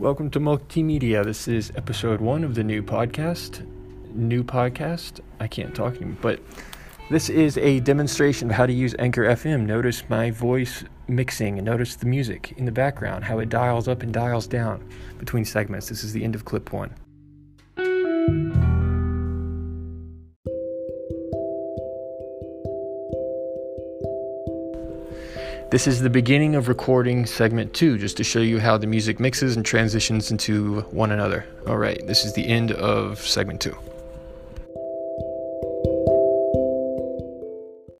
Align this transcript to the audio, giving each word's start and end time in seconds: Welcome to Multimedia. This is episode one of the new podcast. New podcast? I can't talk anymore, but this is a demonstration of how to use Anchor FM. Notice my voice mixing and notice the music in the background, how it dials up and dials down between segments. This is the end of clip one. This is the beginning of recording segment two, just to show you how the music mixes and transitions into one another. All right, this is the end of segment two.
Welcome 0.00 0.30
to 0.30 0.40
Multimedia. 0.40 1.22
This 1.22 1.46
is 1.46 1.72
episode 1.76 2.22
one 2.22 2.42
of 2.42 2.54
the 2.54 2.64
new 2.64 2.82
podcast. 2.82 3.66
New 4.14 4.42
podcast? 4.42 5.20
I 5.40 5.46
can't 5.46 5.74
talk 5.74 5.96
anymore, 5.96 6.16
but 6.22 6.40
this 7.10 7.28
is 7.28 7.58
a 7.58 7.80
demonstration 7.80 8.48
of 8.48 8.56
how 8.56 8.64
to 8.64 8.72
use 8.72 8.94
Anchor 8.98 9.24
FM. 9.24 9.66
Notice 9.66 10.02
my 10.08 10.30
voice 10.30 10.84
mixing 11.06 11.58
and 11.58 11.66
notice 11.66 11.96
the 11.96 12.06
music 12.06 12.54
in 12.56 12.64
the 12.64 12.72
background, 12.72 13.24
how 13.24 13.40
it 13.40 13.50
dials 13.50 13.88
up 13.88 14.02
and 14.02 14.10
dials 14.10 14.46
down 14.46 14.88
between 15.18 15.44
segments. 15.44 15.90
This 15.90 16.02
is 16.02 16.14
the 16.14 16.24
end 16.24 16.34
of 16.34 16.46
clip 16.46 16.72
one. 16.72 16.94
This 25.70 25.86
is 25.86 26.00
the 26.00 26.10
beginning 26.10 26.56
of 26.56 26.66
recording 26.66 27.26
segment 27.26 27.72
two, 27.72 27.96
just 27.96 28.16
to 28.16 28.24
show 28.24 28.40
you 28.40 28.58
how 28.58 28.76
the 28.76 28.88
music 28.88 29.20
mixes 29.20 29.54
and 29.54 29.64
transitions 29.64 30.32
into 30.32 30.80
one 30.90 31.12
another. 31.12 31.46
All 31.64 31.76
right, 31.76 32.04
this 32.08 32.24
is 32.24 32.34
the 32.34 32.44
end 32.44 32.72
of 32.72 33.20
segment 33.20 33.60
two. 33.60 33.76